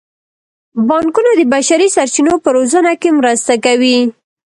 [0.87, 3.97] بانکونه د بشري سرچینو په روزنه کې مرسته کوي.